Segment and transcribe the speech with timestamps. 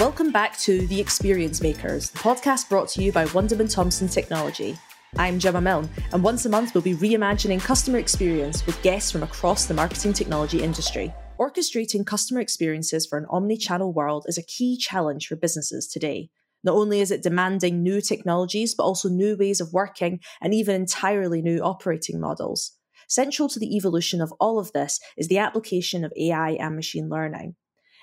[0.00, 4.76] Welcome back to The Experience Makers, the podcast brought to you by Wunderman Thompson Technology.
[5.18, 9.22] I'm Gemma Milne, and once a month we'll be reimagining customer experience with guests from
[9.22, 11.14] across the marketing technology industry.
[11.38, 16.28] Orchestrating customer experiences for an omni channel world is a key challenge for businesses today.
[16.64, 20.74] Not only is it demanding new technologies, but also new ways of working and even
[20.74, 22.72] entirely new operating models.
[23.08, 27.08] Central to the evolution of all of this is the application of AI and machine
[27.08, 27.54] learning.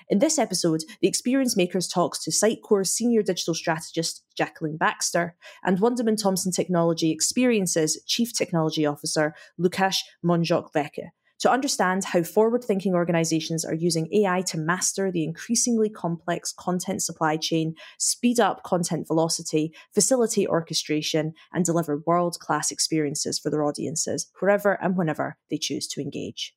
[0.08, 5.78] In this episode, the Experience Makers talks to Sitecore's senior digital strategist Jacqueline Baxter and
[5.78, 11.10] Wunderman Thompson Technology Experiences Chief Technology Officer Lukasz Madrzak-Wecke
[11.42, 17.02] to understand how forward thinking organizations are using AI to master the increasingly complex content
[17.02, 23.64] supply chain, speed up content velocity, facilitate orchestration, and deliver world class experiences for their
[23.64, 26.54] audiences, wherever and whenever they choose to engage.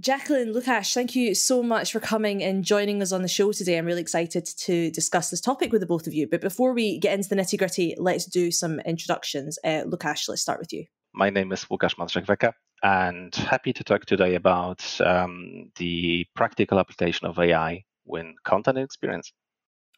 [0.00, 3.78] Jacqueline, Lukasz, thank you so much for coming and joining us on the show today.
[3.78, 6.26] I'm really excited to discuss this topic with the both of you.
[6.28, 9.56] But before we get into the nitty gritty, let's do some introductions.
[9.62, 10.84] Uh, Lukasz, let's start with you.
[11.14, 17.28] My name is Lukasz Madrzak-Wecke, and happy to talk today about um, the practical application
[17.28, 19.32] of AI in content experience.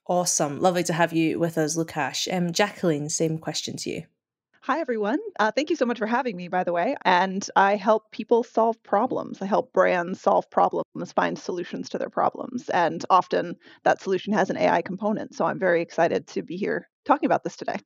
[0.07, 0.61] Awesome.
[0.61, 2.31] Lovely to have you with us, Lukasz.
[2.31, 4.03] Um, Jacqueline, same question to you.
[4.67, 5.19] Hi, everyone.
[5.39, 6.95] Uh, thank you so much for having me, by the way.
[7.05, 9.41] And I help people solve problems.
[9.41, 12.69] I help brands solve problems, find solutions to their problems.
[12.69, 15.35] And often that solution has an AI component.
[15.35, 17.77] So I'm very excited to be here talking about this today.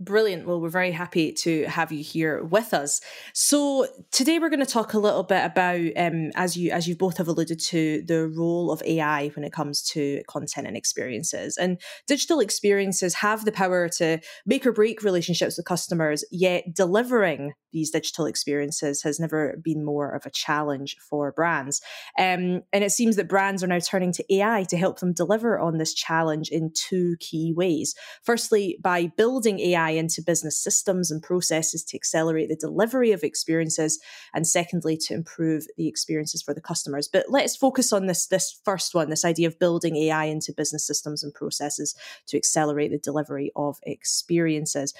[0.00, 0.46] Brilliant.
[0.46, 3.00] Well, we're very happy to have you here with us.
[3.34, 6.94] So today we're going to talk a little bit about, um, as you as you
[6.94, 11.56] both have alluded to, the role of AI when it comes to content and experiences.
[11.56, 16.24] And digital experiences have the power to make or break relationships with customers.
[16.30, 21.80] Yet delivering these digital experiences has never been more of a challenge for brands.
[22.18, 25.58] Um, and it seems that brands are now turning to AI to help them deliver
[25.58, 27.94] on this challenge in two key ways.
[28.22, 33.98] Firstly, by building AI into business systems and processes to accelerate the delivery of experiences,
[34.34, 37.08] and secondly, to improve the experiences for the customers.
[37.08, 40.86] But let's focus on this, this first one, this idea of building AI into business
[40.86, 41.94] systems and processes
[42.26, 44.94] to accelerate the delivery of experiences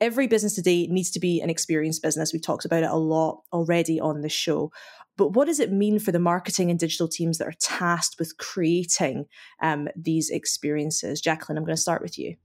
[0.00, 2.32] every business today needs to be an experienced business.
[2.32, 4.70] We've talked about it a lot already on the show.
[5.16, 8.38] But what does it mean for the marketing and digital teams that are tasked with
[8.38, 9.26] creating
[9.60, 11.20] um, these experiences?
[11.20, 12.36] Jacqueline, I'm going to start with you.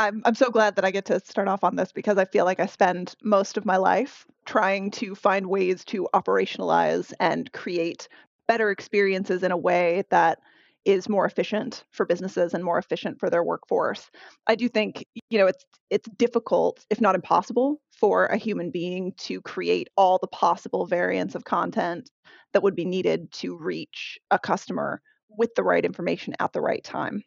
[0.00, 2.46] I'm, I'm so glad that I get to start off on this because I feel
[2.46, 8.08] like I spend most of my life trying to find ways to operationalize and create
[8.48, 10.38] better experiences in a way that
[10.86, 14.10] is more efficient for businesses and more efficient for their workforce.
[14.46, 19.12] I do think, you know, it's it's difficult, if not impossible, for a human being
[19.18, 22.10] to create all the possible variants of content
[22.54, 26.82] that would be needed to reach a customer with the right information at the right
[26.82, 27.22] time.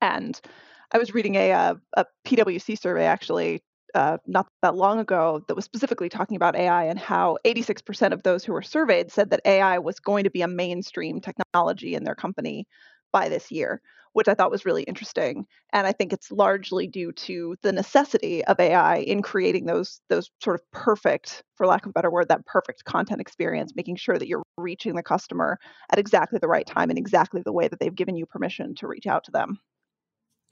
[0.00, 0.40] And
[0.92, 3.62] I was reading a, a, a PwC survey actually
[3.94, 8.22] uh, not that long ago that was specifically talking about AI and how 86% of
[8.22, 12.04] those who were surveyed said that AI was going to be a mainstream technology in
[12.04, 12.66] their company
[13.10, 13.80] by this year,
[14.12, 15.46] which I thought was really interesting.
[15.72, 20.30] And I think it's largely due to the necessity of AI in creating those those
[20.42, 24.18] sort of perfect, for lack of a better word, that perfect content experience, making sure
[24.18, 25.58] that you're reaching the customer
[25.90, 28.86] at exactly the right time and exactly the way that they've given you permission to
[28.86, 29.58] reach out to them.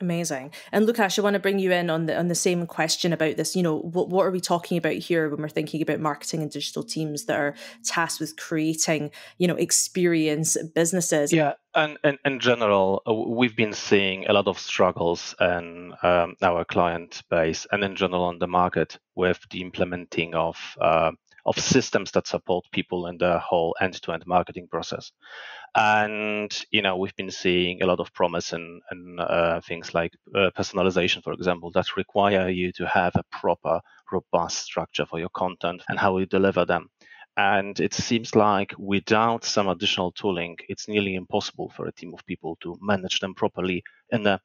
[0.01, 0.51] Amazing.
[0.73, 3.37] And Lukasz, I want to bring you in on the on the same question about
[3.37, 3.55] this.
[3.55, 6.51] You know, what what are we talking about here when we're thinking about marketing and
[6.51, 11.33] digital teams that are tasked with creating, you know, experience businesses?
[11.33, 16.35] Yeah, and, and in general, uh, we've been seeing a lot of struggles in um,
[16.43, 21.13] our client base and in general on the market with the implementing of uh,
[21.47, 25.13] of systems that support people in the whole end-to-end marketing process.
[25.75, 28.81] And you know, we've been seeing a lot of promise in,
[29.19, 33.81] uh, things like uh, personalization, for example, that require you to have a proper,
[34.13, 36.89] robust structure for your content and how you deliver them.
[37.37, 42.25] And it seems like without some additional tooling, it's nearly impossible for a team of
[42.27, 44.41] people to manage them properly in a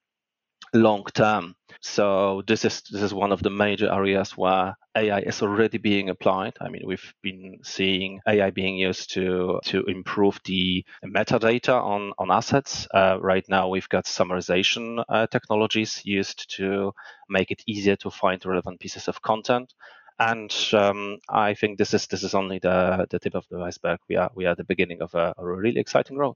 [0.74, 1.56] long term.
[1.81, 6.10] So this is this is one of the major areas where AI is already being
[6.10, 6.54] applied.
[6.62, 12.31] I mean, we've been seeing AI being used to to improve the metadata on on
[12.31, 12.88] assets.
[12.94, 16.92] Uh, right now, we've got summarization uh, technologies used to
[17.30, 19.74] make it easier to find relevant pieces of content.
[20.19, 24.00] And um, I think this is this is only the the tip of the iceberg.
[24.10, 26.36] We are we are at the beginning of a, a really exciting road.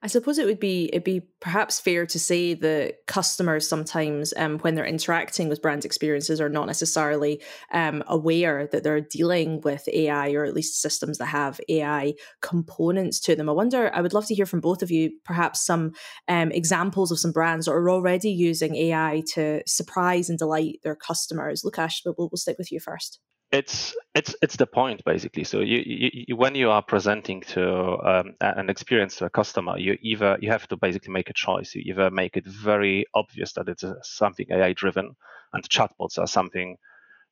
[0.00, 4.60] I suppose it would be it'd be perhaps fair to say that customers sometimes, um,
[4.60, 7.42] when they're interacting with brand experiences, are not necessarily
[7.72, 13.18] um, aware that they're dealing with AI or at least systems that have AI components
[13.20, 13.48] to them.
[13.48, 13.90] I wonder.
[13.92, 15.92] I would love to hear from both of you, perhaps some
[16.28, 20.96] um, examples of some brands that are already using AI to surprise and delight their
[20.96, 21.64] customers.
[21.64, 23.18] Lukasz, we'll, we'll stick with you first
[23.50, 25.44] it's it's it's the point basically.
[25.44, 25.82] So you,
[26.28, 30.50] you, when you are presenting to um, an experience to a customer, you either you
[30.50, 31.74] have to basically make a choice.
[31.74, 35.16] You either make it very obvious that it's something AI driven,
[35.54, 36.76] and chatbots are something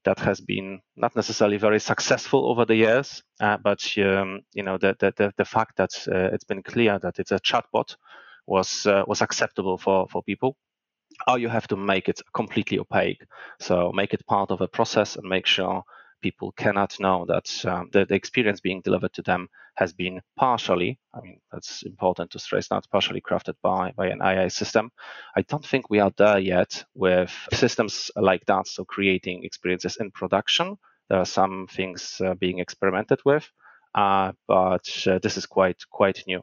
[0.05, 4.79] that has been not necessarily very successful over the years, uh, but um, you know
[4.79, 7.97] the, the the fact that uh, it's been clear that it's a chatbot
[8.47, 10.57] was uh, was acceptable for for people
[11.29, 13.23] or you have to make it completely opaque.
[13.61, 15.85] So make it part of a process and make sure
[16.23, 21.21] people cannot know that um, the, experience being delivered to them has been partially, I
[21.21, 24.91] mean, that's important to stress, not partially crafted by, by an AI system.
[25.37, 28.67] I don't think we are there yet with systems like that.
[28.69, 30.77] So creating experiences in production.
[31.09, 33.49] There are some things uh, being experimented with,
[33.95, 36.43] uh, but uh, this is quite quite new.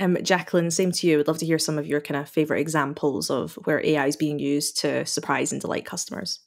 [0.00, 1.20] Um, Jacqueline, same to you.
[1.20, 4.16] I'd love to hear some of your kind of favorite examples of where AI is
[4.16, 6.40] being used to surprise and delight customers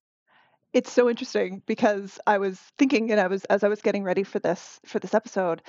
[0.73, 4.23] it's so interesting because I was thinking and I was as I was getting ready
[4.23, 5.61] for this for this episode,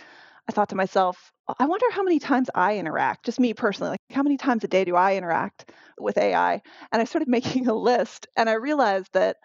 [0.49, 4.01] I thought to myself, I wonder how many times I interact, just me personally, like
[4.11, 6.63] how many times a day do I interact with AI?
[6.93, 9.37] And I started making a list and I realized that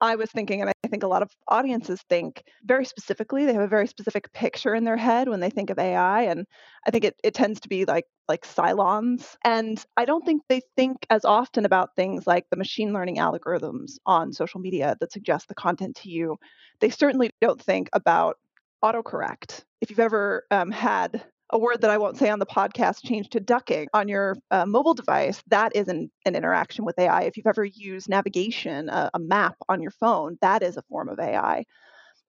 [0.00, 3.62] I was thinking, and I think a lot of audiences think very specifically, they have
[3.62, 6.22] a very specific picture in their head when they think of AI.
[6.22, 6.46] And
[6.86, 9.36] I think it, it tends to be like like Cylons.
[9.44, 13.92] And I don't think they think as often about things like the machine learning algorithms
[14.04, 16.36] on social media that suggest the content to you.
[16.80, 18.36] They certainly don't think about
[18.84, 19.64] autocorrect.
[19.80, 23.30] If you've ever um, had a word that I won't say on the podcast change
[23.30, 27.22] to ducking on your uh, mobile device, that is an, an interaction with AI.
[27.22, 31.08] If you've ever used navigation, a, a map on your phone, that is a form
[31.08, 31.64] of AI.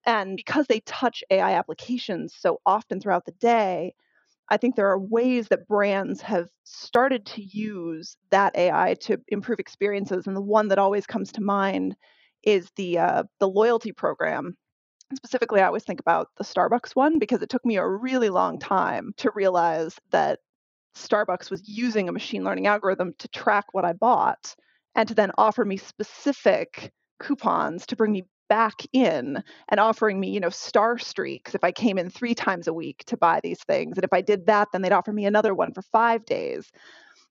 [0.06, 3.94] And because they touch AI applications so often throughout the day,
[4.50, 9.60] I think there are ways that brands have started to use that AI to improve
[9.60, 10.28] experiences.
[10.28, 11.96] And the one that always comes to mind
[12.44, 14.56] is the uh, the loyalty program
[15.16, 18.60] specifically, I always think about the Starbucks one because it took me a really long
[18.60, 20.40] time to realize that
[20.96, 24.56] Starbucks was using a machine learning algorithm to track what I bought
[24.96, 30.32] and to then offer me specific coupons to bring me back in and offering me,
[30.32, 33.64] you know, star streaks if I came in three times a week to buy these
[33.64, 33.98] things.
[33.98, 36.72] And if I did that, then they'd offer me another one for five days.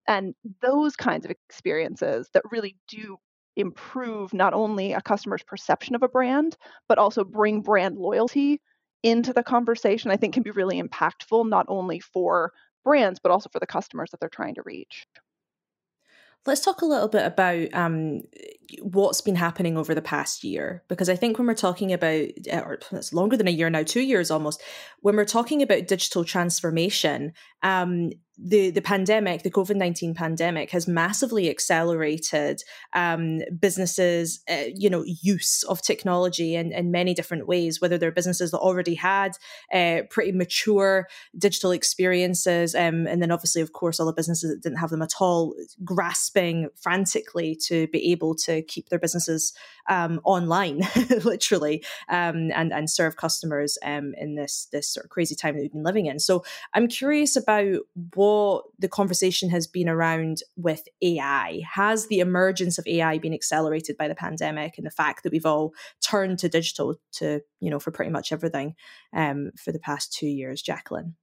[0.07, 3.19] And those kinds of experiences that really do
[3.59, 6.57] improve not only a customer's perception of a brand,
[6.89, 8.61] but also bring brand loyalty
[9.03, 12.53] into the conversation, I think can be really impactful, not only for
[12.85, 15.07] brands, but also for the customers that they're trying to reach.
[16.47, 18.23] Let's talk a little bit about um,
[18.81, 22.61] what's been happening over the past year, because I think when we're talking about, uh,
[22.61, 24.63] or it's longer than a year now, two years almost,
[25.01, 27.33] when we're talking about digital transformation,
[27.63, 32.63] um, the the pandemic, the COVID nineteen pandemic, has massively accelerated
[32.93, 37.81] um, businesses, uh, you know, use of technology in, in many different ways.
[37.81, 39.33] Whether they're businesses that already had
[39.73, 44.63] uh, pretty mature digital experiences, um, and then obviously, of course, all the businesses that
[44.63, 49.53] didn't have them at all, grasping frantically to be able to keep their businesses
[49.89, 50.83] um, online,
[51.25, 55.63] literally, um, and and serve customers um, in this this sort of crazy time that
[55.63, 56.21] we've been living in.
[56.21, 57.81] So, I'm curious about
[58.15, 61.63] what what the conversation has been around with AI.
[61.73, 65.47] Has the emergence of AI been accelerated by the pandemic and the fact that we've
[65.47, 68.75] all turned to digital to, you know, for pretty much everything
[69.13, 70.63] um, for the past two years?
[70.63, 71.17] Jacqueline.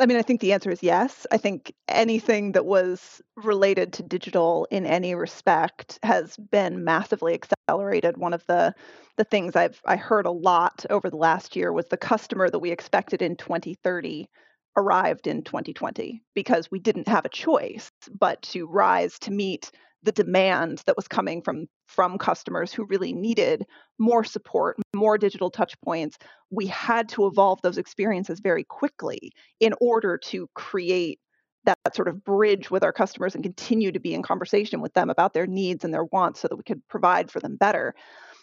[0.00, 1.26] I mean, I think the answer is yes.
[1.32, 8.16] I think anything that was related to digital in any respect has been massively accelerated.
[8.16, 8.74] One of the
[9.16, 12.60] the things I've I heard a lot over the last year was the customer that
[12.60, 14.28] we expected in 2030
[14.78, 19.70] arrived in 2020 because we didn't have a choice but to rise to meet
[20.04, 23.66] the demand that was coming from from customers who really needed
[23.98, 26.16] more support more digital touch points.
[26.50, 31.18] We had to evolve those experiences very quickly in order to create
[31.64, 35.10] that sort of bridge with our customers and continue to be in conversation with them
[35.10, 37.94] about their needs and their wants so that we could provide for them better.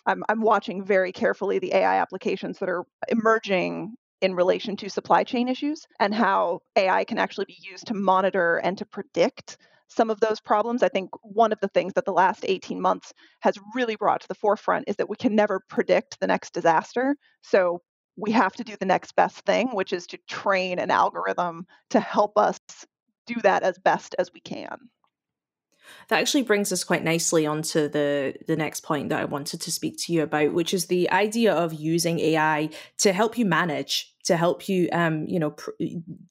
[0.05, 3.95] I'm, I'm watching very carefully the AI applications that are emerging
[4.25, 8.57] in relation to supply chain issues and how AI can actually be used to monitor
[8.57, 10.81] and to predict some of those problems.
[10.81, 14.27] I think one of the things that the last 18 months has really brought to
[14.27, 17.15] the forefront is that we can never predict the next disaster.
[17.43, 17.81] So
[18.17, 21.99] we have to do the next best thing, which is to train an algorithm to
[21.99, 22.59] help us
[23.27, 24.77] do that as best as we can.
[26.07, 29.71] That actually brings us quite nicely onto the the next point that I wanted to
[29.71, 34.14] speak to you about, which is the idea of using AI to help you manage,
[34.25, 35.71] to help you, um, you know, pr-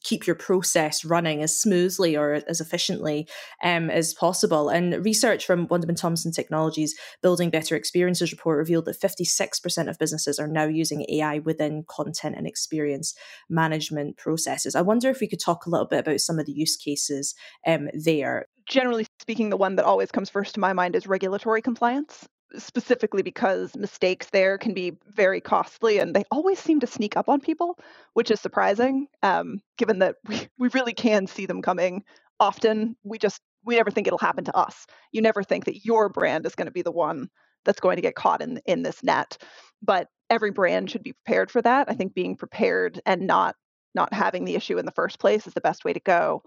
[0.03, 3.29] keep your process running as smoothly or as efficiently
[3.63, 4.69] um, as possible.
[4.69, 10.39] And research from Wunderman Thompson Technologies Building Better Experiences report revealed that 56% of businesses
[10.39, 13.15] are now using AI within content and experience
[13.49, 14.75] management processes.
[14.75, 17.35] I wonder if we could talk a little bit about some of the use cases
[17.67, 21.63] um, there generally speaking, the one that always comes first to my mind is regulatory
[21.63, 27.17] compliance, specifically because mistakes there can be very costly and they always seem to sneak
[27.17, 27.79] up on people,
[28.15, 32.03] which is surprising, um, given that we, we really can see them coming
[32.41, 32.97] often.
[33.03, 34.87] We just, we never think it'll happen to us.
[35.13, 37.29] You never think that your brand is going to be the one
[37.65, 39.39] that's going to get caught in, in this net.
[39.83, 41.91] But every brand should be prepared for that.
[41.91, 43.57] I think being prepared and not
[43.95, 46.43] not having the issue in the first place is the best way to go.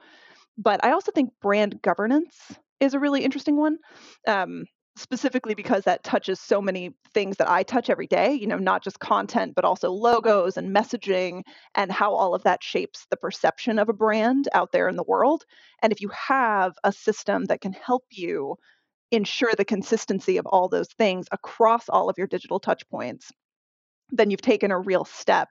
[0.58, 2.36] But I also think brand governance
[2.80, 3.78] is a really interesting one.
[4.28, 4.66] Um,
[4.98, 8.84] specifically because that touches so many things that I touch every day, you know, not
[8.84, 11.44] just content, but also logos and messaging
[11.76, 15.04] and how all of that shapes the perception of a brand out there in the
[15.04, 15.46] world.
[15.82, 18.58] And if you have a system that can help you
[19.12, 23.32] ensure the consistency of all those things across all of your digital touch points,
[24.10, 25.50] then you've taken a real step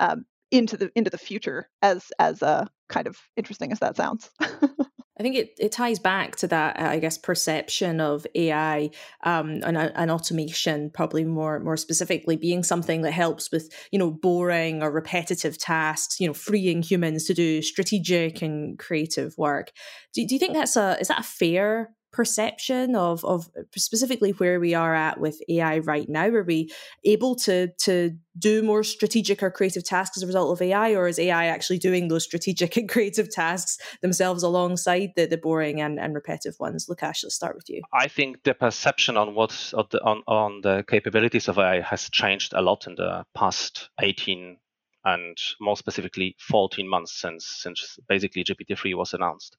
[0.00, 4.30] um, into the into the future as as uh, kind of interesting as that sounds.
[5.18, 8.90] I think it, it ties back to that, I guess, perception of AI
[9.22, 13.98] um, and, uh, and automation, probably more more specifically, being something that helps with you
[13.98, 19.70] know boring or repetitive tasks, you know, freeing humans to do strategic and creative work.
[20.12, 24.30] Do, do you think that's a is that a fair perception of of uh, specifically
[24.30, 26.28] where we are at with AI right now?
[26.28, 26.70] Are we
[27.04, 31.06] able to to do more strategic or creative tasks as a result of AI, or
[31.06, 35.98] is AI actually doing those strategic and creative tasks themselves alongside the, the boring and,
[36.00, 36.86] and repetitive ones?
[36.88, 37.82] Lukasz, let's start with you.
[37.92, 39.72] I think the perception on what
[40.04, 44.56] on, on the capabilities of AI has changed a lot in the past 18
[45.04, 49.56] and more specifically 14 months since since basically GPT-3 was announced.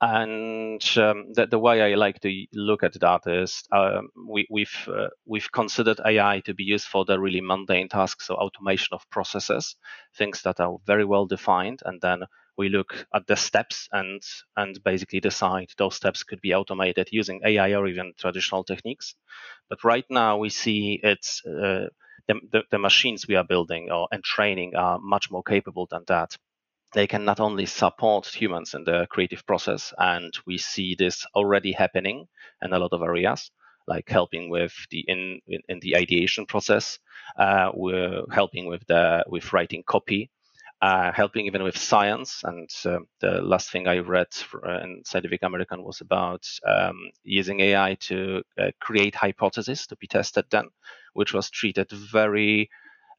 [0.00, 4.88] And um, the, the, way I like to look at that is um, we, we've,
[4.88, 9.08] uh, we've considered AI to be used for the really mundane tasks, so automation of
[9.10, 9.76] processes,
[10.18, 12.24] things that are very well defined, and then
[12.58, 14.22] we look at the steps and
[14.56, 19.14] and basically decide those steps could be automated using AI or even traditional techniques.
[19.68, 21.86] But right now we see it's uh,
[22.28, 26.04] the, the, the machines we are building or and training are much more capable than
[26.08, 26.30] that
[26.92, 31.72] they can not only support humans in the creative process, and we see this already
[31.72, 32.26] happening
[32.62, 33.50] in a lot of areas,
[33.86, 36.98] like helping with the in in, in the ideation process.
[37.38, 40.30] Uh, we're helping with the with writing copy,
[40.82, 42.42] uh, helping even with science.
[42.44, 44.28] And uh, the last thing I read
[44.66, 50.08] uh, in Scientific American was about um, using AI to uh, create hypotheses to be
[50.08, 50.70] tested then,
[51.12, 52.70] which was treated very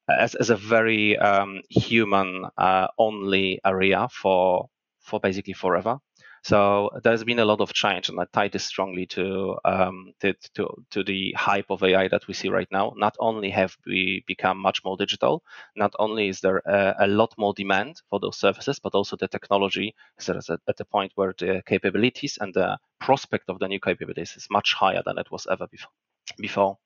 [0.10, 4.70] as, as a very um, human uh, only area for
[5.00, 6.00] for basically forever.
[6.44, 10.34] So there's been a lot of change, and I tie this strongly to, um, to,
[10.56, 12.94] to, to the hype of AI that we see right now.
[12.98, 15.42] Not only have we become much more digital,
[15.78, 19.30] not only is there a, a lot more demand for those services, but also the
[19.30, 23.80] technology is at, at the point where the capabilities and the prospect of the new
[23.80, 25.92] capabilities is much higher than it was ever before.
[26.38, 26.78] Before.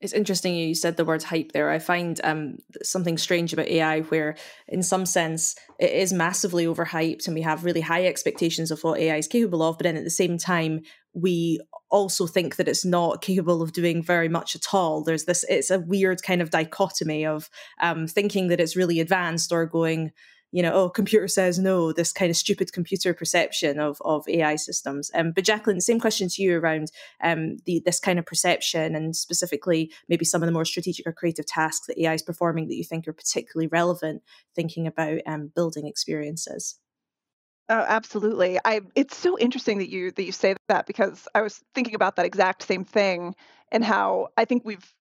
[0.00, 1.70] It's interesting you said the word hype there.
[1.70, 4.36] I find um, something strange about AI where,
[4.68, 9.00] in some sense, it is massively overhyped and we have really high expectations of what
[9.00, 9.78] AI is capable of.
[9.78, 10.82] But then at the same time,
[11.14, 11.60] we
[11.90, 15.02] also think that it's not capable of doing very much at all.
[15.02, 17.48] There's this, it's a weird kind of dichotomy of
[17.80, 20.12] um, thinking that it's really advanced or going,
[20.56, 24.56] you know, oh, computer says no, this kind of stupid computer perception of, of AI
[24.56, 25.10] systems.
[25.14, 26.90] Um, but Jacqueline, same question to you around
[27.22, 31.12] um, the, this kind of perception and specifically maybe some of the more strategic or
[31.12, 34.22] creative tasks that AI is performing that you think are particularly relevant
[34.54, 36.78] thinking about um, building experiences.
[37.68, 38.58] Oh, absolutely.
[38.64, 42.16] I it's so interesting that you that you say that because I was thinking about
[42.16, 43.34] that exact same thing
[43.70, 44.94] and how I think we've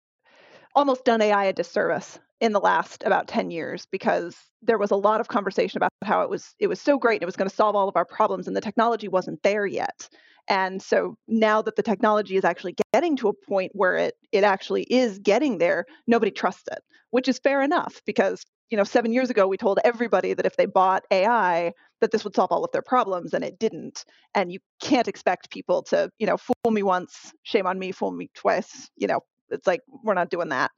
[0.75, 4.95] almost done AI a disservice in the last about 10 years because there was a
[4.95, 7.49] lot of conversation about how it was it was so great and it was going
[7.49, 10.09] to solve all of our problems and the technology wasn't there yet.
[10.47, 14.43] And so now that the technology is actually getting to a point where it it
[14.43, 16.79] actually is getting there nobody trusts it
[17.11, 20.57] which is fair enough because you know 7 years ago we told everybody that if
[20.57, 24.03] they bought AI that this would solve all of their problems and it didn't.
[24.35, 28.11] And you can't expect people to you know fool me once shame on me fool
[28.11, 30.71] me twice you know it's like we're not doing that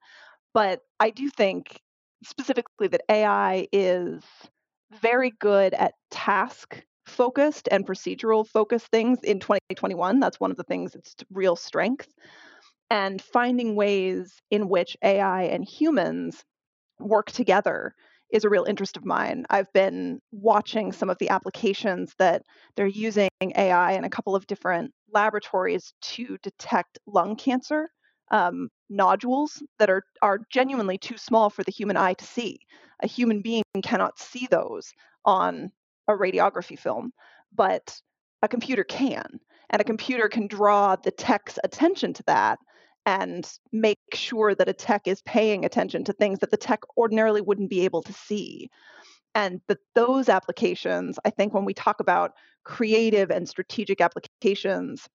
[0.57, 1.79] but I do think
[2.23, 4.23] specifically that AI is
[5.03, 10.19] very good at task focused and procedural focused things in 2021.
[10.19, 12.07] That's one of the things it's real strength.
[12.89, 16.43] And finding ways in which AI and humans
[16.99, 17.93] work together
[18.33, 19.45] is a real interest of mine.
[19.51, 22.41] I've been watching some of the applications that
[22.75, 27.89] they're using AI in a couple of different laboratories to detect lung cancer
[28.31, 32.60] um, nodules that are are genuinely too small for the human eye to see.
[33.01, 34.94] A human being cannot see those
[35.25, 35.72] on
[36.08, 37.12] a radiography film,
[37.53, 38.00] but
[38.41, 39.39] a computer can,
[39.70, 42.60] and a computer can draw the tech's attention to that
[43.06, 47.41] and make sure that a tech is paying attention to things that the tech ordinarily
[47.41, 48.70] wouldn't be able to see.
[49.34, 52.34] And that those applications, I think when we talk about
[52.65, 55.08] creative and strategic applications,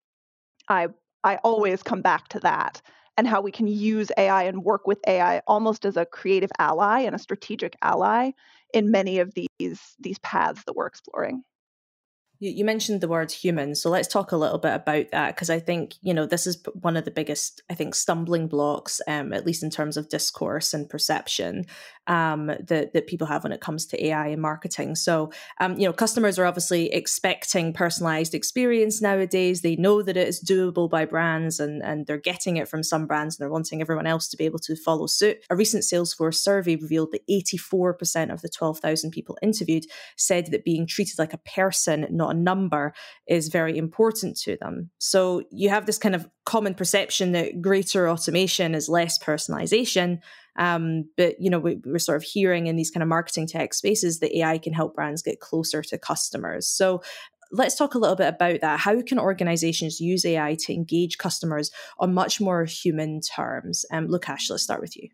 [0.68, 0.88] I
[1.24, 2.82] I always come back to that
[3.16, 7.00] and how we can use AI and work with AI almost as a creative ally
[7.00, 8.30] and a strategic ally
[8.72, 11.42] in many of these these paths that we're exploring.
[12.44, 15.60] You, mentioned the word human, so let's talk a little bit about that because I
[15.60, 19.46] think you know this is one of the biggest, I think, stumbling blocks, um, at
[19.46, 21.66] least in terms of discourse and perception
[22.06, 24.94] um, that that people have when it comes to AI and marketing.
[24.94, 29.62] So, um, you know, customers are obviously expecting personalized experience nowadays.
[29.62, 33.06] They know that it is doable by brands, and and they're getting it from some
[33.06, 35.38] brands, and they're wanting everyone else to be able to follow suit.
[35.50, 39.84] A recent Salesforce survey revealed that 84% of the 12,000 people interviewed
[40.16, 42.92] said that being treated like a person, not a number
[43.26, 44.90] is very important to them.
[44.98, 50.18] So you have this kind of common perception that greater automation is less personalization.
[50.56, 53.74] Um, but you know, we, are sort of hearing in these kind of marketing tech
[53.74, 56.66] spaces that AI can help brands get closer to customers.
[56.66, 57.02] So
[57.52, 58.80] let's talk a little bit about that.
[58.80, 63.84] How can organizations use AI to engage customers on much more human terms?
[63.92, 65.08] Um, Lukasz, let's start with you.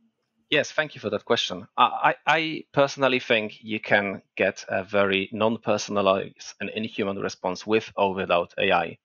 [0.50, 1.66] Yes, thank you for that question.
[1.76, 8.14] I, I personally think you can get a very non-personalized and inhuman response with or
[8.14, 8.96] without AI.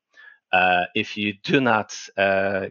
[0.54, 2.68] Uh, if you do not uh,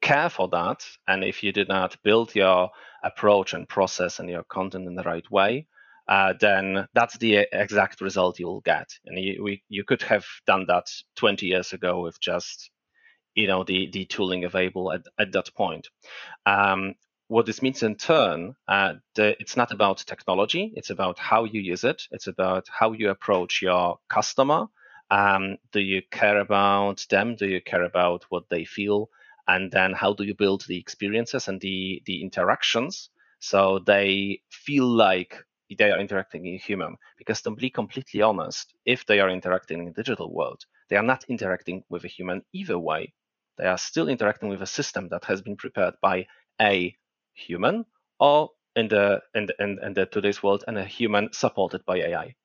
[0.00, 2.70] care for that, and if you did not build your
[3.02, 5.66] approach and process and your content in the right way,
[6.08, 8.88] uh, then that's the exact result you will get.
[9.04, 10.86] And you, we, you could have done that
[11.16, 12.70] 20 years ago with just
[13.34, 15.88] you know the the tooling available at, at that point.
[16.46, 16.94] Um,
[17.28, 20.72] what this means in turn, uh, the, it's not about technology.
[20.74, 22.04] It's about how you use it.
[22.10, 24.66] It's about how you approach your customer.
[25.10, 27.36] Um, do you care about them?
[27.36, 29.10] Do you care about what they feel?
[29.48, 34.86] And then how do you build the experiences and the the interactions so they feel
[34.86, 35.44] like
[35.76, 36.96] they are interacting in a human?
[37.16, 41.24] Because to be completely honest, if they are interacting in digital world, they are not
[41.28, 43.14] interacting with a human either way.
[43.56, 46.26] They are still interacting with a system that has been prepared by
[46.60, 46.96] a
[47.34, 47.86] human
[48.20, 51.98] or in the in the, in, in the today's world and a human supported by
[51.98, 52.36] AI.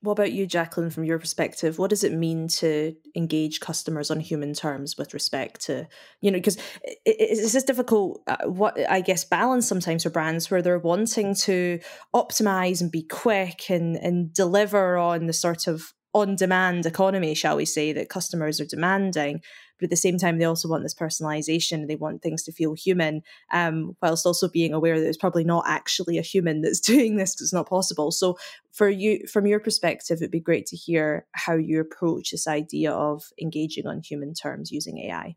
[0.00, 1.76] What about you, Jacqueline, from your perspective?
[1.78, 5.88] What does it mean to engage customers on human terms with respect to,
[6.20, 6.56] you know, because
[7.04, 11.80] it's this difficult, uh, what I guess, balance sometimes for brands where they're wanting to
[12.14, 17.56] optimize and be quick and, and deliver on the sort of on demand economy, shall
[17.56, 19.40] we say, that customers are demanding.
[19.78, 21.86] But at the same time, they also want this personalization.
[21.86, 25.64] They want things to feel human, um, whilst also being aware that it's probably not
[25.66, 28.10] actually a human that's doing this because it's not possible.
[28.10, 28.38] So,
[28.72, 32.92] for you, from your perspective, it'd be great to hear how you approach this idea
[32.92, 35.36] of engaging on human terms using AI.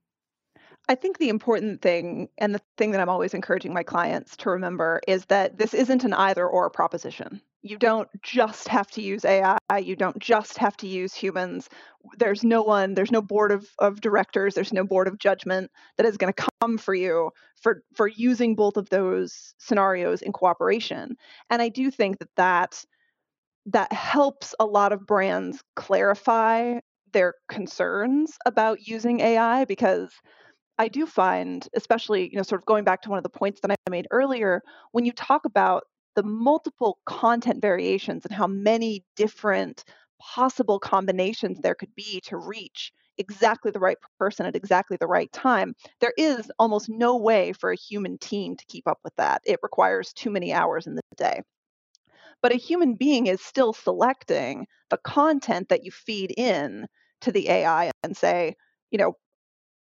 [0.89, 4.49] I think the important thing and the thing that I'm always encouraging my clients to
[4.49, 7.41] remember is that this isn't an either or proposition.
[7.63, 11.69] You don't just have to use AI, you don't just have to use humans.
[12.17, 16.07] There's no one, there's no board of, of directors, there's no board of judgment that
[16.07, 17.29] is going to come for you
[17.61, 21.15] for for using both of those scenarios in cooperation.
[21.51, 22.83] And I do think that that
[23.67, 26.79] that helps a lot of brands clarify
[27.13, 30.11] their concerns about using AI because
[30.79, 33.61] I do find, especially, you know, sort of going back to one of the points
[33.61, 34.61] that I made earlier,
[34.93, 35.83] when you talk about
[36.15, 39.83] the multiple content variations and how many different
[40.19, 45.31] possible combinations there could be to reach exactly the right person at exactly the right
[45.31, 49.41] time, there is almost no way for a human team to keep up with that.
[49.45, 51.41] It requires too many hours in the day.
[52.41, 56.87] But a human being is still selecting the content that you feed in
[57.21, 58.55] to the AI and say,
[58.89, 59.15] you know,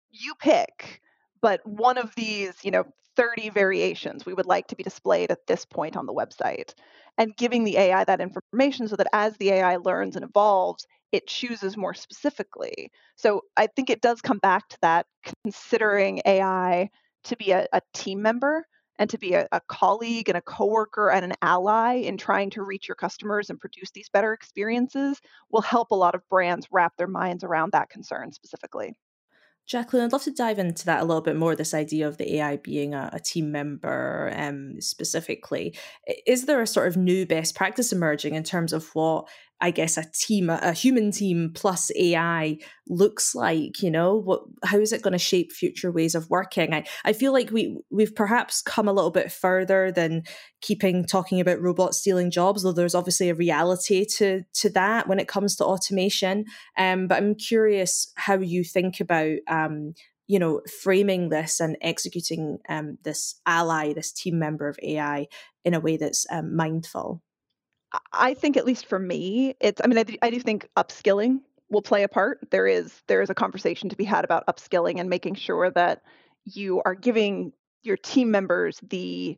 [0.09, 1.01] you pick,
[1.41, 2.85] but one of these, you know,
[3.17, 6.73] 30 variations we would like to be displayed at this point on the website
[7.17, 11.27] and giving the AI that information so that as the AI learns and evolves, it
[11.27, 12.91] chooses more specifically.
[13.15, 15.07] So I think it does come back to that
[15.43, 16.89] considering AI
[17.23, 18.65] to be a, a team member
[18.99, 22.63] and to be a, a, colleague and a coworker and an ally in trying to
[22.63, 25.19] reach your customers and produce these better experiences
[25.51, 28.95] will help a lot of brands wrap their minds around that concern specifically.
[29.67, 31.53] Jacqueline, I'd love to dive into that a little bit more.
[31.53, 35.75] This idea of the AI being a, a, team member, um, specifically,
[36.25, 39.27] is there a sort of new best practice emerging in terms of what
[39.59, 43.81] I guess a team, a, human team plus AI looks like?
[43.81, 46.73] You know, what how is it going to shape future ways of working?
[46.73, 50.23] I, I feel like we we've perhaps come a little bit further than
[50.61, 55.19] keeping talking about robots stealing jobs, though there's obviously a reality to to that when
[55.19, 56.45] it comes to automation.
[56.77, 59.93] Um, but I'm curious how you think about um,
[60.27, 65.27] you know framing this and executing um, this ally, this team member of AI
[65.65, 67.21] in a way that's um, mindful.
[68.11, 69.81] I think, at least for me, it's.
[69.83, 72.39] I mean, I do, I do think upskilling will play a part.
[72.51, 76.01] There is there is a conversation to be had about upskilling and making sure that
[76.43, 79.37] you are giving your team members the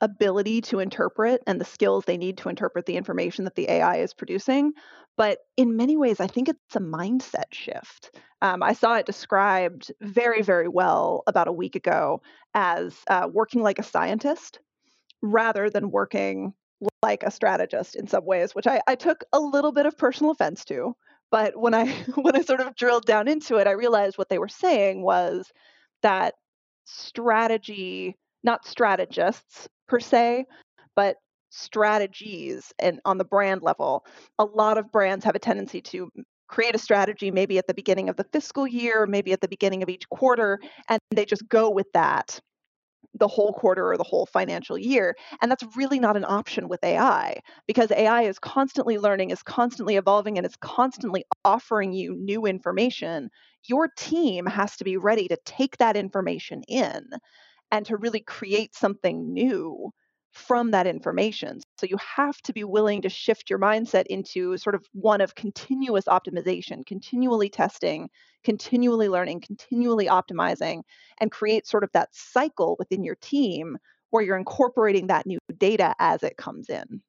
[0.00, 3.96] ability to interpret and the skills they need to interpret the information that the AI
[3.96, 4.72] is producing.
[5.16, 8.18] But in many ways, I think it's a mindset shift.
[8.42, 12.20] Um, I saw it described very, very well about a week ago
[12.52, 14.58] as uh, working like a scientist
[15.22, 16.52] rather than working
[17.02, 20.32] like a strategist in some ways, which I, I took a little bit of personal
[20.32, 20.94] offense to.
[21.30, 24.38] But when I when I sort of drilled down into it, I realized what they
[24.38, 25.50] were saying was
[26.02, 26.34] that
[26.84, 30.46] strategy, not strategists per se,
[30.96, 31.16] but
[31.50, 34.04] strategies and on the brand level,
[34.38, 36.10] a lot of brands have a tendency to
[36.48, 39.82] create a strategy maybe at the beginning of the fiscal year, maybe at the beginning
[39.82, 42.40] of each quarter, and they just go with that
[43.14, 45.16] the whole quarter or the whole financial year.
[45.40, 49.96] And that's really not an option with AI because AI is constantly learning, is constantly
[49.96, 53.30] evolving, and is constantly offering you new information.
[53.64, 57.04] Your team has to be ready to take that information in
[57.70, 59.92] and to really create something new
[60.34, 61.60] from that information.
[61.78, 65.36] So you have to be willing to shift your mindset into sort of one of
[65.36, 68.10] continuous optimization, continually testing,
[68.42, 70.82] continually learning, continually optimizing,
[71.20, 73.78] and create sort of that cycle within your team
[74.10, 77.00] where you're incorporating that new data as it comes in.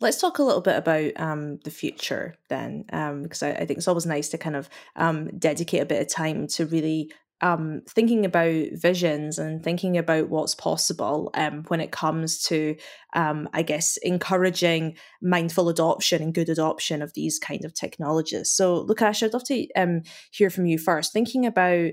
[0.00, 3.78] Let's talk a little bit about um, the future then, um, because I, I, think
[3.78, 7.12] it's always nice to kind of um, dedicate a bit of time to really
[7.44, 12.74] um, thinking about visions and thinking about what's possible um, when it comes to,
[13.12, 18.50] um, I guess, encouraging mindful adoption and good adoption of these kind of technologies.
[18.50, 20.00] So, Lukasz, I'd love to um,
[20.32, 21.12] hear from you first.
[21.12, 21.90] Thinking about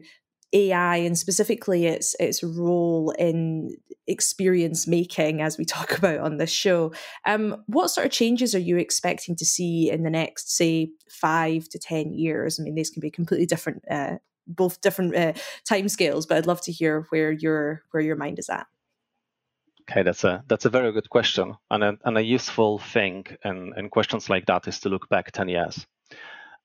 [0.54, 3.76] AI and specifically its its role in
[4.08, 6.94] experience making, as we talk about on this show.
[7.26, 11.68] Um, what sort of changes are you expecting to see in the next, say, five
[11.72, 12.58] to ten years?
[12.58, 14.16] I mean, these can be completely different uh,
[14.47, 15.34] both different uh,
[15.67, 18.67] time scales, but I'd love to hear where your where your mind is at.
[19.89, 23.73] Okay, that's a that's a very good question, and a, and a useful thing in,
[23.75, 25.86] in questions like that is to look back ten years.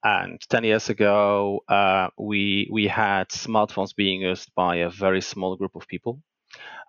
[0.05, 5.57] And ten years ago, uh, we we had smartphones being used by a very small
[5.57, 6.21] group of people.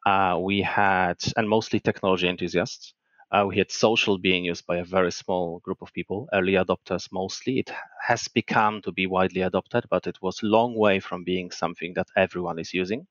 [0.05, 2.93] Uh, we had and mostly technology enthusiasts.
[3.31, 7.09] Uh, we had social being used by a very small group of people, early adopters
[7.11, 7.59] mostly.
[7.59, 11.93] It has become to be widely adopted, but it was long way from being something
[11.95, 13.07] that everyone is using.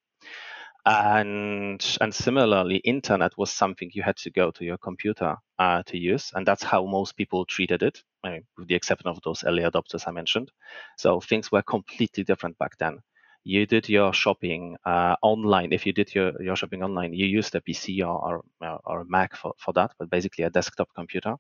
[0.87, 5.99] And and similarly, internet was something you had to go to your computer uh, to
[5.99, 9.45] use, and that's how most people treated it, I mean, with the exception of those
[9.45, 10.53] early adopters I mentioned.
[10.97, 13.01] So things were completely different back then
[13.47, 15.73] you did your shopping uh, online.
[15.73, 19.05] If you did your, your shopping online, you used a PC or, or, or a
[19.05, 21.37] Mac for, for that, but basically a desktop computer.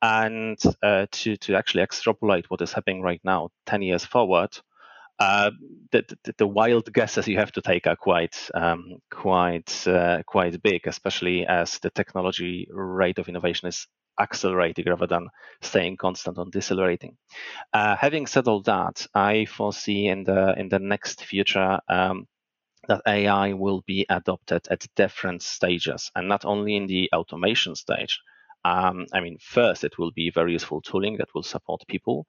[0.00, 4.58] And uh, to, to actually extrapolate what is happening right now, 10 years forward,
[5.18, 5.50] uh,
[5.92, 10.62] the, the, the, wild guesses you have to take are quite um, quite uh, quite
[10.62, 13.86] big, especially as the technology rate of innovation is
[14.18, 15.28] accelerating rather than
[15.62, 17.16] staying constant on decelerating.
[17.72, 22.26] Uh, having said all that, I foresee in the in the next future um,
[22.88, 28.20] that AI will be adopted at different stages, and not only in the automation stage.
[28.64, 32.26] Um, I mean, first it will be very useful tooling that will support people,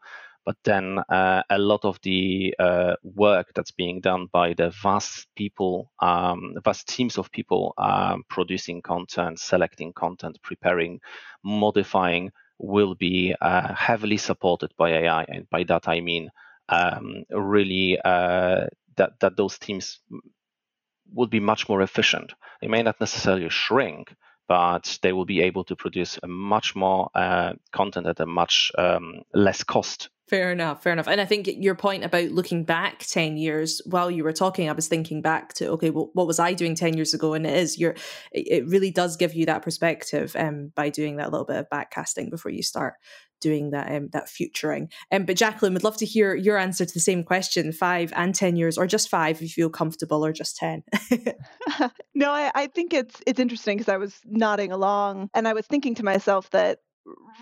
[0.48, 5.28] but then uh, a lot of the uh, work that's being done by the vast
[5.36, 11.02] people, um, vast teams of people um, producing content, selecting content, preparing,
[11.44, 15.26] modifying, will be uh, heavily supported by AI.
[15.28, 16.30] And by that I mean
[16.70, 20.00] um, really uh, that that those teams
[21.14, 22.34] will be much more efficient.
[22.62, 24.16] They may not necessarily shrink,
[24.48, 29.24] but they will be able to produce much more uh, content at a much um,
[29.34, 31.08] less cost Fair enough, fair enough.
[31.08, 34.74] And I think your point about looking back 10 years while you were talking, I
[34.74, 37.34] was thinking back to, okay, well, what was I doing 10 years ago?
[37.34, 37.96] And it is, you're,
[38.34, 42.30] it really does give you that perspective um, by doing that little bit of backcasting
[42.30, 42.96] before you start
[43.40, 44.90] doing that um, that futuring.
[45.12, 48.34] Um, but Jacqueline, would love to hear your answer to the same question: five and
[48.34, 50.84] ten years, or just five if you feel comfortable, or just ten.
[52.16, 55.68] no, I, I think it's it's interesting because I was nodding along and I was
[55.68, 56.80] thinking to myself that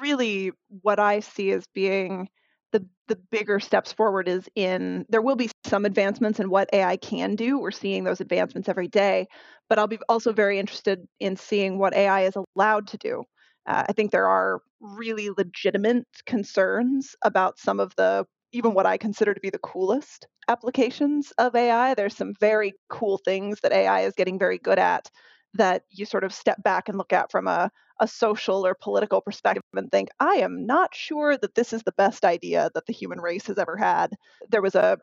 [0.02, 2.28] really what I see as being
[2.76, 6.98] the the bigger steps forward is in there will be some advancements in what AI
[6.98, 7.58] can do.
[7.58, 9.28] We're seeing those advancements every day,
[9.70, 13.24] but I'll be also very interested in seeing what AI is allowed to do.
[13.66, 18.98] Uh, I think there are really legitimate concerns about some of the even what I
[18.98, 21.94] consider to be the coolest applications of AI.
[21.94, 25.10] There's some very cool things that AI is getting very good at
[25.56, 29.22] that you sort of step back and look at from a, a social or political
[29.22, 32.94] perspective and think, I am not sure that this is the best idea that the
[32.94, 34.16] human race has ever had.
[34.50, 34.98] There was a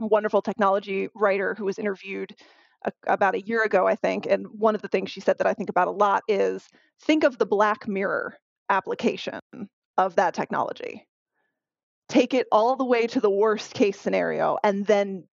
[0.00, 2.34] wonderful technology writer who was interviewed
[2.84, 4.26] a, about a year ago, I think.
[4.26, 6.66] And one of the things she said that I think about a lot is
[7.02, 8.36] think of the Black Mirror
[8.70, 9.40] application
[9.98, 11.06] of that technology.
[12.08, 15.24] Take it all the way to the worst case scenario and then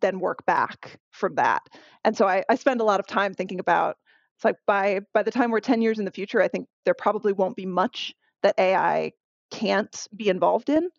[0.00, 1.62] then work back from that.
[2.04, 3.96] And so I, I spend a lot of time thinking about
[4.36, 6.94] it's like by by the time we're 10 years in the future, I think there
[6.94, 9.12] probably won't be much that AI
[9.50, 10.90] can't be involved in.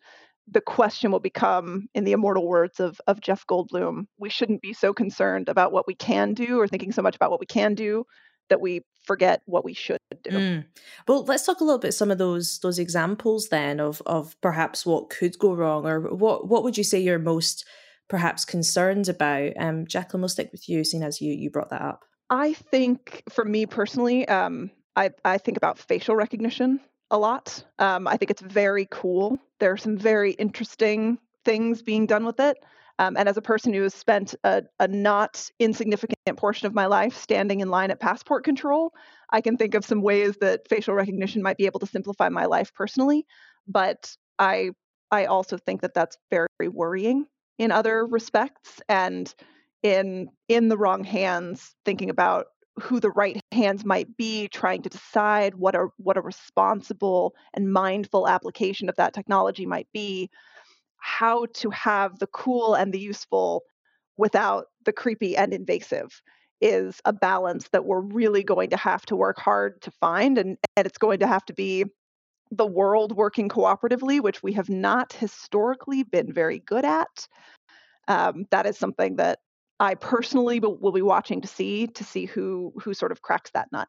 [0.50, 4.72] The question will become, in the immortal words of, of Jeff Goldblum, we shouldn't be
[4.72, 7.74] so concerned about what we can do or thinking so much about what we can
[7.74, 8.04] do
[8.48, 10.30] that we forget what we should do.
[10.30, 10.64] Mm.
[11.06, 14.84] Well, let's talk a little bit some of those those examples then of of perhaps
[14.84, 17.64] what could go wrong or what what would you say you're most
[18.08, 19.52] perhaps concerned about?
[19.58, 22.04] Um, Jacqueline, we'll stick with you, seeing as you you brought that up.
[22.30, 27.64] I think for me personally, um, I, I think about facial recognition a lot.
[27.78, 29.38] Um, I think it's very cool.
[29.60, 32.58] There are some very interesting things being done with it.
[32.98, 36.86] Um, and as a person who has spent a, a, not insignificant portion of my
[36.86, 38.92] life standing in line at passport control,
[39.30, 42.46] I can think of some ways that facial recognition might be able to simplify my
[42.46, 43.24] life personally.
[43.68, 44.70] But I
[45.10, 48.80] I also think that that's very worrying in other respects.
[48.88, 49.32] And
[49.82, 52.46] in in the wrong hands thinking about
[52.80, 57.72] who the right hands might be trying to decide what a what a responsible and
[57.72, 60.30] mindful application of that technology might be.
[60.98, 63.62] How to have the cool and the useful
[64.16, 66.22] without the creepy and invasive
[66.60, 70.58] is a balance that we're really going to have to work hard to find and,
[70.76, 71.84] and it's going to have to be
[72.50, 77.28] the world working cooperatively which we have not historically been very good at.
[78.08, 79.38] Um, that is something that
[79.80, 83.70] I personally will be watching to see to see who who sort of cracks that
[83.72, 83.88] nut.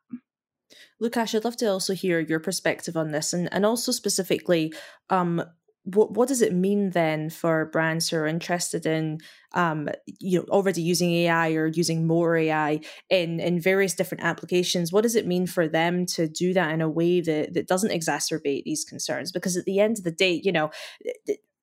[1.02, 4.74] Lukasz, I'd love to also hear your perspective on this, and and also specifically,
[5.10, 5.42] um,
[5.84, 9.20] what what does it mean then for brands who are interested in,
[9.54, 14.92] um, you know, already using AI or using more AI in in various different applications?
[14.92, 17.92] What does it mean for them to do that in a way that that doesn't
[17.92, 19.32] exacerbate these concerns?
[19.32, 20.70] Because at the end of the day, you know,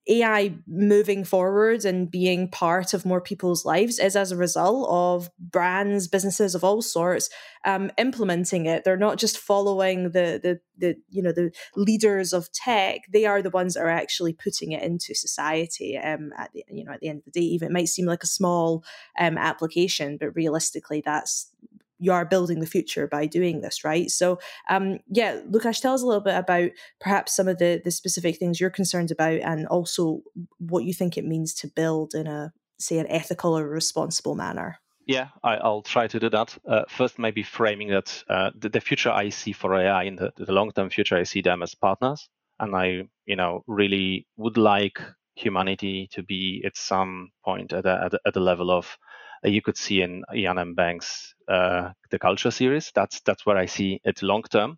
[0.09, 5.29] AI moving forward and being part of more people's lives is as a result of
[5.39, 7.29] brands, businesses of all sorts
[7.67, 8.83] um, implementing it.
[8.83, 13.01] They're not just following the the the you know the leaders of tech.
[13.11, 15.97] They are the ones that are actually putting it into society.
[15.97, 18.05] Um, at the you know at the end of the day, even it might seem
[18.05, 18.85] like a small
[19.19, 21.51] um, application, but realistically, that's
[21.99, 24.09] you are building the future by doing this, right?
[24.09, 27.91] So, um, yeah, Lukasz, tell us a little bit about perhaps some of the the
[27.91, 30.21] specific things you're concerned about, and also
[30.59, 34.79] what you think it means to build in a say an ethical or responsible manner.
[35.05, 36.57] Yeah, I, will try to do that.
[36.67, 40.33] Uh, first, maybe framing that uh, the, the, future I see for AI in the,
[40.35, 42.27] the long-term future, I see them as partners,
[42.59, 44.99] and I, you know, really would like
[45.35, 48.97] humanity to be at some point at at a, at a level of
[49.43, 50.75] you could see in Iain M.
[50.75, 52.91] Banks' uh, the culture series.
[52.95, 54.77] That's that's where I see it long term.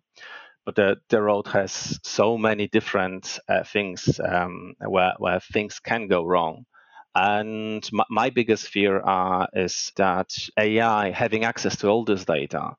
[0.66, 6.08] But the, the road has so many different uh, things um, where where things can
[6.08, 6.66] go wrong.
[7.14, 12.72] And my, my biggest fear uh, is that AI, having access to all this data,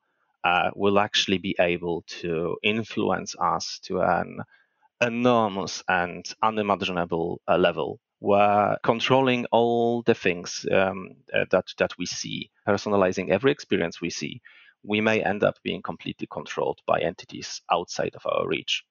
[0.44, 4.40] uh, will actually be able to influence us to an
[5.00, 12.06] enormous and unimaginable uh, level were controlling all the things um, uh, that that we
[12.06, 14.40] see, personalizing every experience we see,
[14.84, 18.84] we may end up being completely controlled by entities outside of our reach.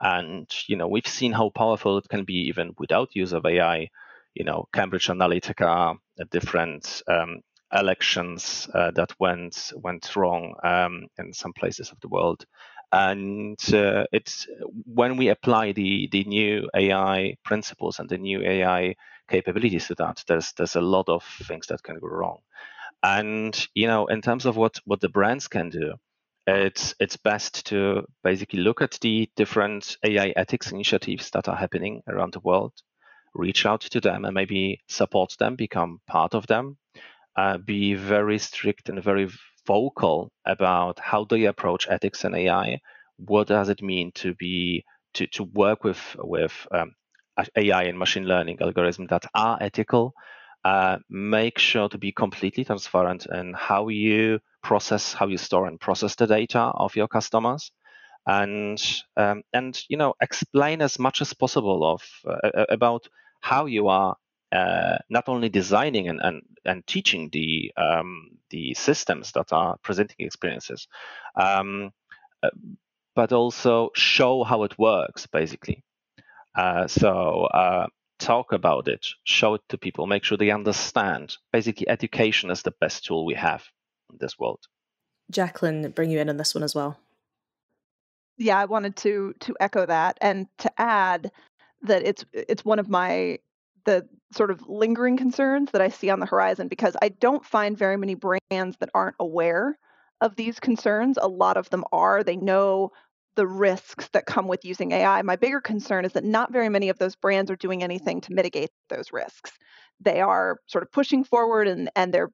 [0.00, 3.90] And you know, we've seen how powerful it can be even without use of AI.
[4.34, 5.96] You know, Cambridge Analytica,
[6.30, 12.44] different um, elections uh, that went went wrong um, in some places of the world,
[12.92, 14.46] And uh, it's
[14.86, 18.96] when we apply the the new AI principles and the new AI
[19.28, 22.38] capabilities to that, there's there's a lot of things that can go wrong.
[23.02, 25.94] And you know, in terms of what what the brands can do,
[26.46, 32.02] it's it's best to basically look at the different AI ethics initiatives that are happening
[32.08, 32.72] around the world,
[33.34, 36.78] reach out to them and maybe support them, become part of them,
[37.36, 39.28] uh, be very strict and very
[39.68, 42.80] vocal about how they approach ethics and AI.
[43.18, 46.94] What does it mean to be to, to work with with um,
[47.54, 50.14] AI and machine learning algorithms that are ethical?
[50.64, 55.80] Uh, make sure to be completely transparent in how you process, how you store and
[55.80, 57.70] process the data of your customers,
[58.26, 58.82] and
[59.16, 63.06] um, and you know explain as much as possible of uh, about
[63.40, 64.16] how you are
[64.52, 70.24] uh, not only designing and, and, and teaching the um, the systems that are presenting
[70.26, 70.88] experiences,
[71.36, 71.92] um,
[72.42, 72.50] uh,
[73.14, 75.84] but also show how it works, basically.
[76.54, 77.86] Uh, so uh,
[78.18, 81.36] talk about it, show it to people, make sure they understand.
[81.52, 83.64] Basically, education is the best tool we have
[84.10, 84.60] in this world.
[85.30, 86.98] Jacqueline, bring you in on this one as well.
[88.38, 91.30] Yeah, I wanted to to echo that and to add
[91.82, 93.38] that it's it's one of my
[93.88, 97.74] the sort of lingering concerns that I see on the horizon because I don't find
[97.74, 99.78] very many brands that aren't aware
[100.20, 101.16] of these concerns.
[101.16, 102.22] A lot of them are.
[102.22, 102.90] They know
[103.34, 105.22] the risks that come with using AI.
[105.22, 108.34] My bigger concern is that not very many of those brands are doing anything to
[108.34, 109.52] mitigate those risks.
[110.00, 112.30] They are sort of pushing forward and, and they're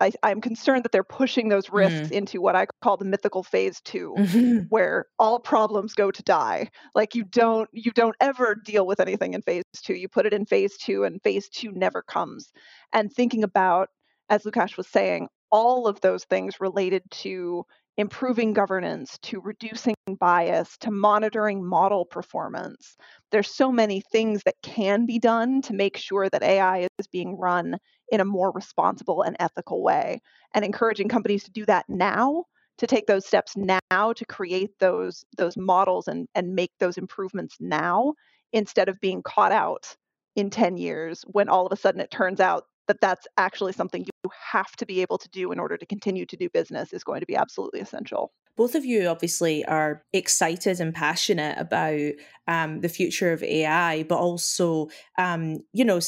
[0.00, 2.12] I, am concerned that they're pushing those risks mm.
[2.12, 4.58] into what I call the mythical phase 2 mm-hmm.
[4.68, 6.70] where all problems go to die.
[6.94, 9.94] Like you don't you don't ever deal with anything in phase two.
[9.94, 12.52] You put it in phase two, and phase two never comes.
[12.92, 13.88] And thinking about,
[14.28, 17.64] as Lukasz was saying, all of those things related to
[17.96, 22.96] improving governance, to reducing bias, to monitoring model performance.
[23.30, 27.38] There's so many things that can be done to make sure that AI is being
[27.38, 27.78] run
[28.14, 30.22] in a more responsible and ethical way.
[30.54, 32.44] And encouraging companies to do that now,
[32.78, 37.56] to take those steps now to create those those models and, and make those improvements
[37.60, 38.14] now
[38.52, 39.96] instead of being caught out
[40.36, 44.02] in 10 years when all of a sudden it turns out that that's actually something
[44.02, 47.04] you have to be able to do in order to continue to do business is
[47.04, 48.32] going to be absolutely essential.
[48.56, 52.12] Both of you obviously are excited and passionate about
[52.46, 55.98] um, the future of AI, but also, um, you know,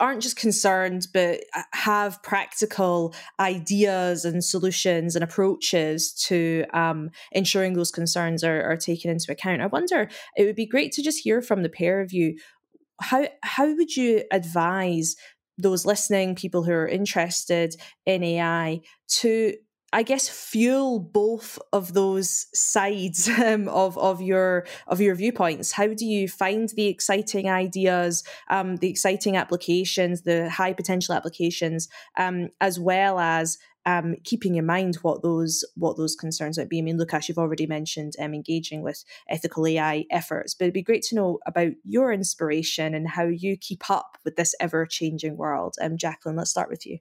[0.00, 7.74] aren't just concerned, but uh, have practical ideas and solutions and approaches to um, ensuring
[7.74, 9.60] those concerns are, are taken into account.
[9.60, 12.36] I wonder, it would be great to just hear from the pair of you
[13.00, 15.16] how how would you advise
[15.58, 19.54] those listening, people who are interested in AI, to
[19.94, 25.72] I guess fuel both of those sides um, of of your of your viewpoints.
[25.72, 31.88] How do you find the exciting ideas, um, the exciting applications, the high potential applications,
[32.16, 36.78] um, as well as um, keeping in mind what those what those concerns might be.
[36.78, 40.82] I mean, Lukasz, you've already mentioned um, engaging with ethical AI efforts, but it'd be
[40.82, 45.36] great to know about your inspiration and how you keep up with this ever changing
[45.36, 45.74] world.
[45.80, 46.98] Um, Jacqueline, let's start with you.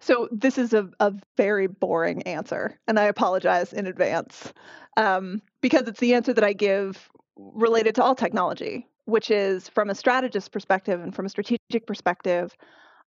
[0.00, 4.52] So this is a, a very boring answer, and I apologize in advance
[4.96, 9.90] um, because it's the answer that I give related to all technology, which is from
[9.90, 12.56] a strategist perspective and from a strategic perspective.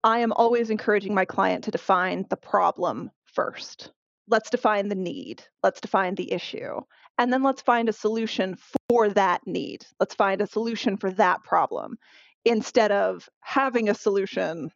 [0.04, 3.90] I am always encouraging my client to define the problem first.
[4.28, 5.42] Let's define the need.
[5.62, 6.80] Let's define the issue.
[7.16, 8.58] And then let's find a solution
[8.90, 9.86] for that need.
[9.98, 11.96] Let's find a solution for that problem
[12.44, 14.70] instead of having a solution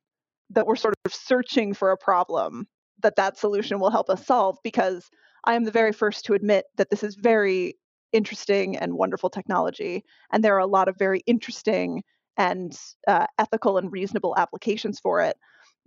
[0.50, 2.66] that we're sort of searching for a problem
[3.02, 5.10] that that solution will help us solve because
[5.44, 7.74] I am the very first to admit that this is very
[8.14, 10.04] interesting and wonderful technology.
[10.32, 12.02] And there are a lot of very interesting
[12.38, 15.36] and uh, ethical and reasonable applications for it,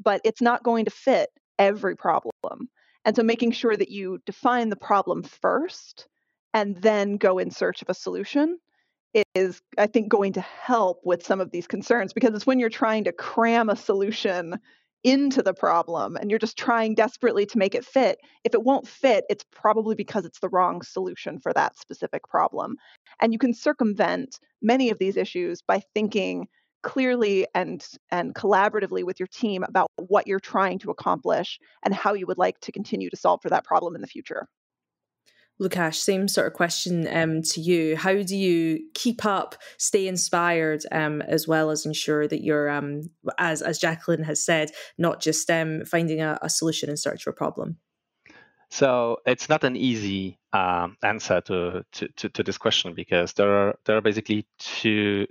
[0.04, 2.70] but it's not going to fit every problem.
[3.06, 6.08] And so making sure that you define the problem first
[6.54, 8.60] and then go in search of a solution
[9.34, 12.70] is, I think, going to help with some of these concerns because it's when you're
[12.70, 14.60] trying to cram a solution
[15.04, 18.20] into the problem and you're just trying desperately to make it fit.
[18.44, 22.78] If it won't fit, it's probably because it's the wrong solution for that specific problem.
[23.20, 26.48] And you can circumvent many of these issues by thinking
[26.84, 32.14] clearly and and collaboratively with your team about what you're trying to accomplish and how
[32.14, 34.48] you would like to continue to solve for that problem in the future.
[35.62, 37.96] Lukasz, same sort of question um, to you.
[37.96, 43.04] How do you keep up, stay inspired, um, as well as ensure that you're, um,
[43.38, 47.30] as as Jacqueline has said, not just um, finding a, a, solution in search for
[47.30, 47.78] a problem?
[48.70, 53.52] So it's not an easy um, answer to, to, to, to, this question because there
[53.52, 55.28] are there are basically two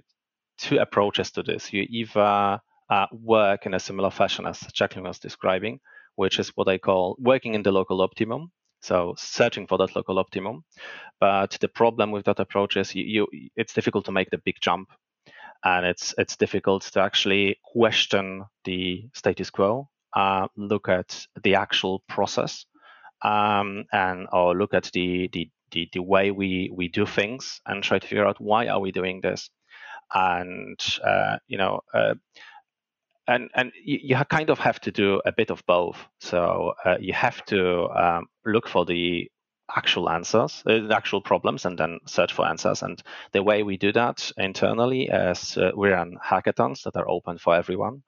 [0.59, 1.73] two approaches to this.
[1.73, 2.61] You either
[2.91, 5.81] uh, work in a similar fashion as Jacqueline was describing,
[6.15, 8.53] which is what I call working in the local optimum.
[8.81, 10.65] So searching for that local optimum.
[11.21, 14.57] But the problem with that approach is you, you it's difficult to make the big
[14.61, 14.89] jump
[15.65, 22.03] and it's it's difficult to actually question the status quo, uh, look at the actual
[22.09, 22.65] process,
[23.23, 27.83] um, and or look at the, the the, the way we we do things and
[27.83, 29.51] try to figure out why are we doing this
[30.15, 32.15] and uh, you know uh,
[33.31, 36.97] and and you, you, kind of have to do a bit of both so uh,
[37.01, 39.31] you have to um, look for the
[39.77, 43.03] actual answers uh, the actual problems and then search for answers and
[43.33, 47.55] the way we do that internally is uh, we run hackathons that are open for
[47.55, 48.03] everyone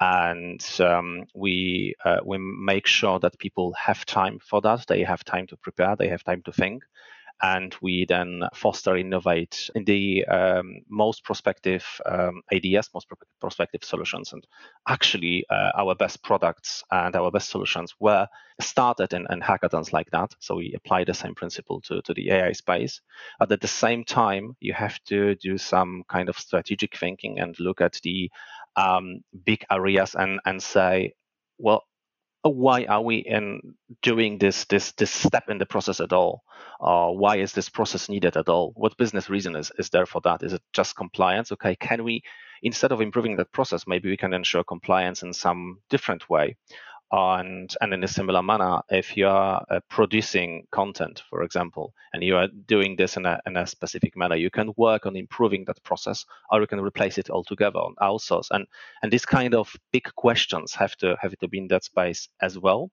[0.00, 4.84] and um, we uh, we make sure that people have time for that.
[4.86, 5.96] They have time to prepare.
[5.96, 6.82] They have time to think,
[7.42, 13.84] and we then foster, innovate in the um, most prospective um, ideas, most pro- prospective
[13.84, 14.32] solutions.
[14.32, 14.46] And
[14.88, 18.26] actually, uh, our best products and our best solutions were
[18.60, 20.34] started in, in, hackathons like that.
[20.40, 23.00] So we apply the same principle to, to the AI space.
[23.38, 27.54] But at the same time, you have to do some kind of strategic thinking and
[27.60, 28.30] look at the
[28.76, 31.14] um, big areas and and say,
[31.58, 31.84] well,
[32.48, 36.42] why are we in doing this this this step in the process at all?
[36.80, 38.72] Uh, why is this process needed at all?
[38.76, 40.42] What business reason is is there for that?
[40.42, 41.52] Is it just compliance?
[41.52, 42.22] Okay, can we
[42.62, 46.56] instead of improving that process, maybe we can ensure compliance in some different way?
[47.12, 52.22] And and in a similar manner if you are uh, producing content for example and
[52.22, 55.64] you are doing this in a, in a specific manner you can work on improving
[55.66, 58.48] that process or you can replace it altogether on outsource.
[58.50, 58.66] And
[59.02, 62.58] and these kind of big questions have to have to be in that space as
[62.58, 62.90] well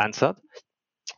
[0.00, 0.36] answered.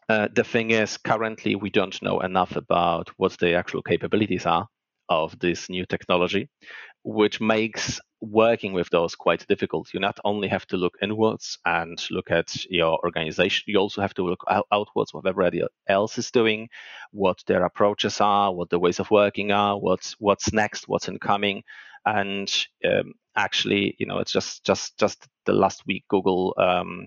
[0.09, 4.67] Uh, the thing is currently we don't know enough about what the actual capabilities are
[5.09, 6.49] of this new technology
[7.05, 9.93] which makes working with those quite difficult.
[9.93, 14.15] You not only have to look inwards and look at your organization, you also have
[14.15, 16.69] to look out- outwards what everybody else is doing,
[17.11, 21.65] what their approaches are, what the ways of working are, what's what's next, what's incoming,
[22.07, 22.53] and
[22.85, 27.07] um, actually, you know, it's just just just the last week Google um,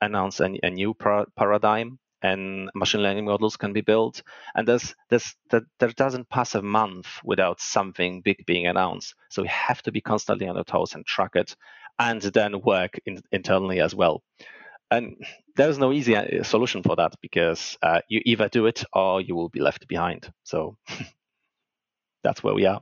[0.00, 4.22] announced a, a new par- paradigm and machine learning models can be built.
[4.54, 9.14] And there's, there's, there doesn't pass a month without something big being announced.
[9.28, 11.54] So we have to be constantly on our toes and track it,
[11.98, 14.22] and then work in, internally as well.
[14.90, 15.16] And
[15.54, 19.34] there's no easy uh, solution for that because uh, you either do it or you
[19.34, 20.32] will be left behind.
[20.44, 20.78] So
[22.24, 22.80] that's where we are.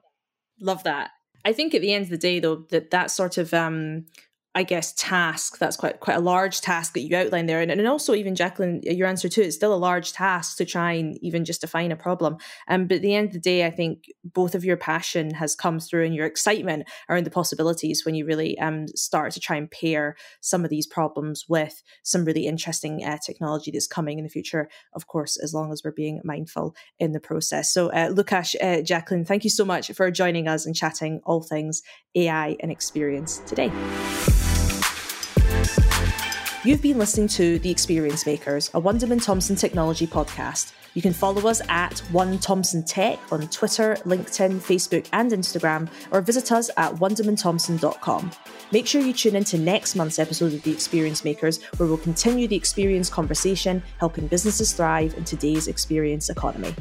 [0.60, 1.10] Love that.
[1.44, 4.06] I think at the end of the day, though, that that sort of um,
[4.54, 7.86] I guess task that's quite quite a large task that you outline there, and, and
[7.88, 11.46] also even Jacqueline, your answer too, it's still a large task to try and even
[11.46, 12.36] just define a problem.
[12.68, 15.54] Um, but at the end of the day, I think both of your passion has
[15.54, 19.56] come through and your excitement around the possibilities when you really um start to try
[19.56, 24.24] and pair some of these problems with some really interesting uh, technology that's coming in
[24.24, 24.68] the future.
[24.92, 27.72] Of course, as long as we're being mindful in the process.
[27.72, 31.42] So, uh, Lukasz, uh, Jacqueline, thank you so much for joining us and chatting all
[31.42, 31.82] things
[32.14, 33.70] AI and experience today.
[36.64, 40.72] You've been listening to The Experience Makers, a Wunderman Thompson technology podcast.
[40.94, 46.20] You can follow us at One Thompson Tech on Twitter, LinkedIn, Facebook, and Instagram, or
[46.20, 48.30] visit us at wundermanthompson.com.
[48.70, 51.98] Make sure you tune in to next month's episode of The Experience Makers, where we'll
[51.98, 56.76] continue the experience conversation, helping businesses thrive in today's experience economy.